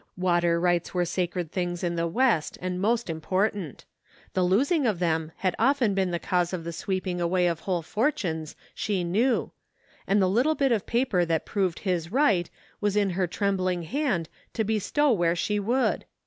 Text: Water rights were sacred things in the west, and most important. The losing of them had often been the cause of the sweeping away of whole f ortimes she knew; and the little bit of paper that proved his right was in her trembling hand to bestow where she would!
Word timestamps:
Water 0.17 0.59
rights 0.59 0.95
were 0.95 1.05
sacred 1.05 1.51
things 1.51 1.83
in 1.83 1.95
the 1.95 2.07
west, 2.07 2.57
and 2.59 2.81
most 2.81 3.07
important. 3.07 3.85
The 4.33 4.41
losing 4.41 4.87
of 4.87 4.97
them 4.97 5.31
had 5.37 5.55
often 5.59 5.93
been 5.93 6.09
the 6.09 6.17
cause 6.17 6.53
of 6.53 6.63
the 6.63 6.73
sweeping 6.73 7.21
away 7.21 7.45
of 7.45 7.59
whole 7.59 7.81
f 7.85 7.93
ortimes 7.95 8.55
she 8.73 9.03
knew; 9.03 9.51
and 10.07 10.19
the 10.19 10.25
little 10.27 10.55
bit 10.55 10.71
of 10.71 10.87
paper 10.87 11.23
that 11.25 11.45
proved 11.45 11.77
his 11.81 12.11
right 12.11 12.49
was 12.79 12.95
in 12.95 13.11
her 13.11 13.27
trembling 13.27 13.83
hand 13.83 14.27
to 14.53 14.63
bestow 14.63 15.11
where 15.11 15.35
she 15.35 15.59
would! 15.59 16.05